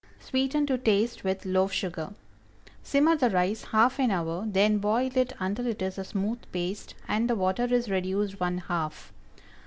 [0.19, 2.15] Sweeten to taste with loaf sugar.
[2.81, 6.95] Simmer the rice half an hour; then boil it until it is a smooth paste,
[7.07, 9.13] and the water is reduced one half.